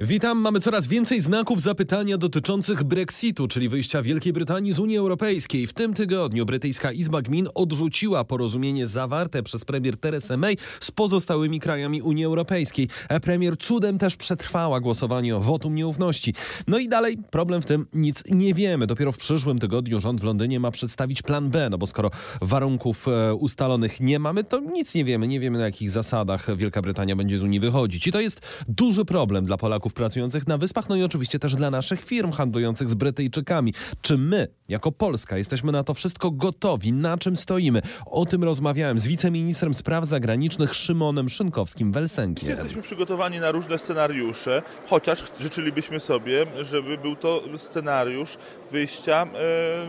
[0.00, 5.66] Witam, mamy coraz więcej znaków zapytania dotyczących Brexitu, czyli wyjścia Wielkiej Brytanii z Unii Europejskiej.
[5.66, 11.60] W tym tygodniu brytyjska Izba Gmin odrzuciła porozumienie zawarte przez premier Theresa May z pozostałymi
[11.60, 12.88] krajami Unii Europejskiej.
[13.22, 16.34] Premier cudem też przetrwała głosowanie o wotum nieufności.
[16.66, 18.86] No i dalej problem w tym nic nie wiemy.
[18.86, 22.10] Dopiero w przyszłym tygodniu rząd w Londynie ma przedstawić plan B, no bo skoro
[22.40, 25.28] warunków e, ustalonych nie mamy, to nic nie wiemy.
[25.28, 28.06] Nie wiemy na jakich zasadach Wielka Brytania będzie z Unii wychodzić.
[28.06, 31.70] I to jest duży problem dla Polaków pracujących na wyspach, no i oczywiście też dla
[31.70, 33.74] naszych firm handlujących z Brytyjczykami.
[34.02, 36.92] Czy my, jako Polska, jesteśmy na to wszystko gotowi?
[36.92, 37.82] Na czym stoimy?
[38.06, 42.48] O tym rozmawiałem z wiceministrem spraw zagranicznych Szymonem Szynkowskim Welsenkiem.
[42.48, 48.36] Jesteśmy przygotowani na różne scenariusze, chociaż życzylibyśmy sobie, żeby był to scenariusz
[48.70, 49.26] wyjścia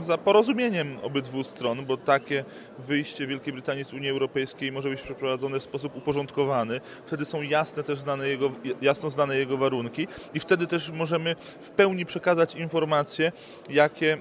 [0.00, 2.44] e, za porozumieniem obydwu stron, bo takie
[2.78, 6.80] wyjście Wielkiej Brytanii z Unii Europejskiej może być przeprowadzone w sposób uporządkowany.
[7.06, 11.70] Wtedy są jasne też znane jego, jasno znane jego warunki i wtedy też możemy w
[11.70, 13.32] pełni przekazać informacje,
[13.70, 14.18] jakie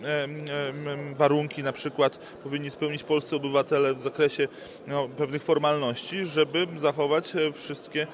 [1.15, 4.47] warunki na przykład powinni spełnić polscy obywatele w zakresie
[4.87, 8.07] no, pewnych formalności, żeby zachować e, wszystkie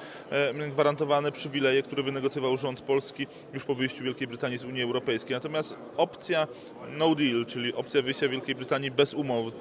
[0.70, 5.36] gwarantowane przywileje, które wynegocjował rząd polski już po wyjściu Wielkiej Brytanii z Unii Europejskiej.
[5.36, 6.46] Natomiast opcja
[6.88, 9.52] no deal, czyli opcja wyjścia Wielkiej Brytanii bez umowy,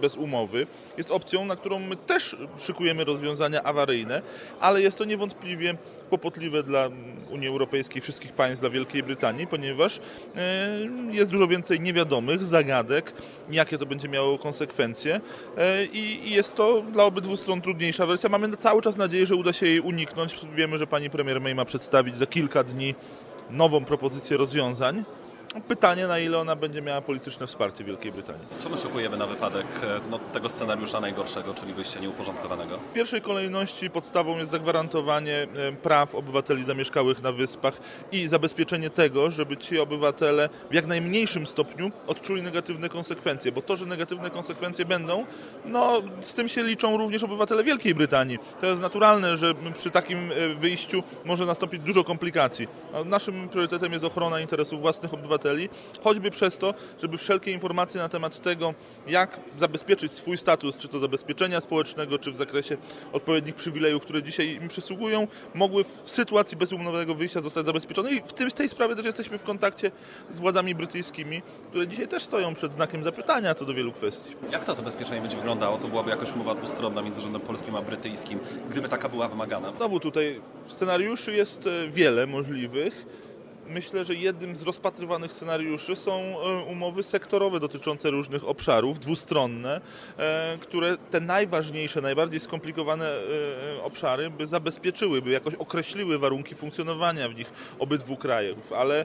[0.00, 0.66] bez umowy
[0.98, 4.22] jest opcją, na którą my też szykujemy rozwiązania awaryjne,
[4.60, 5.76] ale jest to niewątpliwie
[6.14, 6.90] kłopotliwe dla
[7.30, 10.00] Unii Europejskiej, wszystkich państw, dla Wielkiej Brytanii, ponieważ
[10.36, 10.78] e,
[11.10, 13.12] jest dużo więcej niewiadomych, zagadek,
[13.50, 15.20] jakie to będzie miało konsekwencje
[15.56, 18.28] e, i jest to dla obydwu stron trudniejsza wersja.
[18.28, 20.36] Mamy cały czas nadzieję, że uda się jej uniknąć.
[20.54, 22.94] Wiemy, że pani premier May ma przedstawić za kilka dni
[23.50, 25.04] nową propozycję rozwiązań.
[25.60, 28.46] Pytanie, na ile ona będzie miała polityczne wsparcie Wielkiej Brytanii.
[28.58, 32.78] Co my szykujemy na wypadek e, no, tego scenariusza najgorszego, czyli wyjścia nieuporządkowanego?
[32.78, 37.80] W pierwszej kolejności podstawą jest zagwarantowanie e, praw obywateli zamieszkałych na wyspach
[38.12, 43.76] i zabezpieczenie tego, żeby ci obywatele w jak najmniejszym stopniu odczuli negatywne konsekwencje, bo to,
[43.76, 45.26] że negatywne konsekwencje będą,
[45.64, 48.38] no z tym się liczą również obywatele Wielkiej Brytanii.
[48.60, 52.68] To jest naturalne, że przy takim e, wyjściu może nastąpić dużo komplikacji.
[52.92, 55.43] A naszym priorytetem jest ochrona interesów własnych obywateli,
[56.04, 58.74] choćby przez to, żeby wszelkie informacje na temat tego,
[59.06, 62.76] jak zabezpieczyć swój status, czy to zabezpieczenia społecznego, czy w zakresie
[63.12, 68.12] odpowiednich przywilejów, które dzisiaj im przysługują, mogły w sytuacji bezumownego wyjścia zostać zabezpieczone.
[68.12, 69.90] I w tym, tej sprawy też jesteśmy w kontakcie
[70.30, 74.34] z władzami brytyjskimi, które dzisiaj też stoją przed znakiem zapytania co do wielu kwestii.
[74.52, 75.78] Jak to zabezpieczenie będzie wyglądało?
[75.78, 78.38] To byłaby jakaś umowa dwustronna między rządem polskim a brytyjskim,
[78.70, 79.72] gdyby taka była wymagana?
[79.76, 83.06] Znowu tutaj scenariuszy jest e, wiele możliwych.
[83.68, 89.80] Myślę, że jednym z rozpatrywanych scenariuszy są e, umowy sektorowe dotyczące różnych obszarów, dwustronne,
[90.18, 97.28] e, które te najważniejsze, najbardziej skomplikowane e, obszary by zabezpieczyły, by jakoś określiły warunki funkcjonowania
[97.28, 98.72] w nich obydwu krajów.
[98.72, 99.04] Ale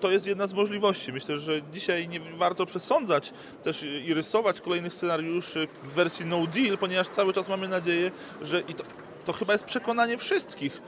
[0.00, 1.12] to jest jedna z możliwości.
[1.12, 3.32] Myślę, że dzisiaj nie warto przesądzać
[3.62, 8.10] też i rysować kolejnych scenariuszy w wersji no deal, ponieważ cały czas mamy nadzieję,
[8.42, 8.84] że i to,
[9.24, 10.82] to chyba jest przekonanie wszystkich,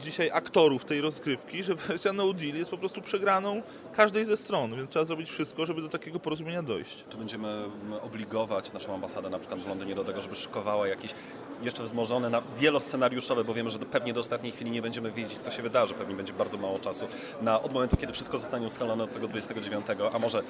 [0.00, 3.62] dzisiaj aktorów tej rozgrywki, że wersja no deal jest po prostu przegraną
[3.92, 7.04] każdej ze stron, więc trzeba zrobić wszystko, żeby do takiego porozumienia dojść.
[7.08, 7.64] Czy będziemy
[8.02, 11.10] obligować naszą ambasadę na przykład w Londynie do tego, żeby szykowała jakieś
[11.62, 15.50] jeszcze wzmożone na wieloscenariuszowe, bo wiemy, że pewnie do ostatniej chwili nie będziemy wiedzieć, co
[15.50, 15.94] się wydarzy.
[15.94, 17.06] Pewnie będzie bardzo mało czasu
[17.42, 20.42] na, od momentu, kiedy wszystko zostanie ustalone od tego 29, a może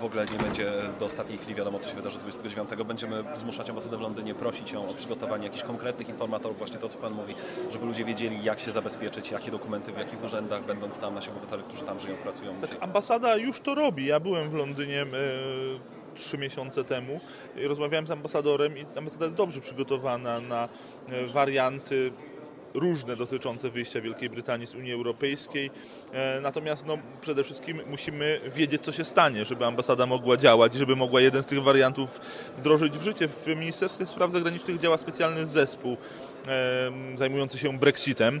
[0.00, 2.68] w ogóle nie będzie do ostatniej chwili wiadomo, co się wydarzy 29.
[2.86, 6.98] Będziemy zmuszać ambasadę w Londynie, prosić ją o przygotowanie jakichś konkretnych informatorów, właśnie to, co
[6.98, 7.34] Pan mówi,
[7.70, 11.62] żeby ludzie wiedzieli, jak się zabezpieczyć, jakie dokumenty, w jakich urzędach, będąc tam, nasi obywatele,
[11.62, 12.54] którzy tam żyją, pracują.
[12.60, 14.06] Tak, ambasada już to robi.
[14.06, 17.20] Ja byłem w Londynie e, trzy miesiące temu
[17.56, 20.68] rozmawiałem z ambasadorem i ambasada jest dobrze przygotowana na
[21.08, 22.12] e, warianty
[22.74, 25.70] różne dotyczące wyjścia Wielkiej Brytanii z Unii Europejskiej.
[26.12, 30.96] E, Natomiast no, przede wszystkim musimy wiedzieć, co się stanie, żeby ambasada mogła działać, żeby
[30.96, 32.20] mogła jeden z tych wariantów
[32.58, 33.28] wdrożyć w życie.
[33.28, 35.96] W Ministerstwie Spraw Zagranicznych działa specjalny zespół
[36.48, 38.40] e, zajmujący się Brexitem.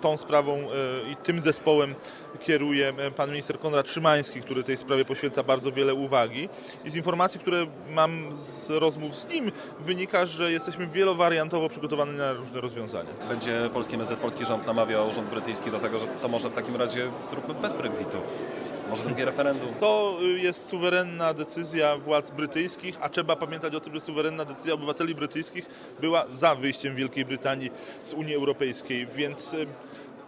[0.00, 1.94] Tą sprawą e, i tym zespołem
[2.40, 6.48] kieruje e, pan minister Konrad Szymański, który tej sprawie poświęca bardzo wiele uwagi.
[6.84, 12.32] I z informacji, które mam z rozmów z nim, wynika, że jesteśmy wielowariantowo przygotowani na
[12.32, 13.10] różne rozwiązania.
[13.28, 16.76] Będzie polski MSZ, polski rząd namawiał rząd brytyjski do tego, że to może w takim
[16.76, 18.18] razie zróbmy bez Brexitu.
[18.90, 19.74] Może drugie referendum.
[19.80, 24.74] To y, jest suwerenna decyzja władz brytyjskich, a trzeba pamiętać o tym, że suwerenna decyzja
[24.74, 25.66] obywateli brytyjskich
[26.00, 27.70] była za wyjściem Wielkiej Brytanii
[28.04, 29.66] z Unii Europejskiej, więc y,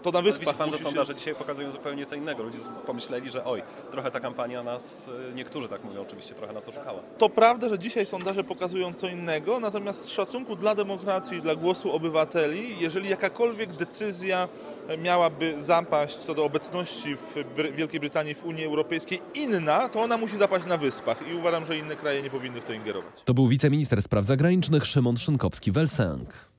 [0.02, 2.42] to na wyspach pan, że sondaże dzisiaj pokazują zupełnie co innego.
[2.42, 6.68] Ludzie pomyśleli, że oj, trochę ta kampania nas, y, niektórzy tak mówią oczywiście, trochę nas
[6.68, 7.00] oszukała.
[7.18, 11.92] To prawda, że dzisiaj sondaże pokazują co innego, natomiast z szacunku dla demokracji, dla głosu
[11.92, 14.48] obywateli, jeżeli jakakolwiek decyzja
[14.98, 17.34] miałaby zapaść co do obecności w
[17.76, 21.78] Wielkiej Brytanii w Unii Europejskiej inna, to ona musi zapaść na wyspach i uważam, że
[21.78, 23.22] inne kraje nie powinny w to ingerować.
[23.24, 26.51] To był wiceminister spraw zagranicznych Szymon Szynkowski-Welsenk.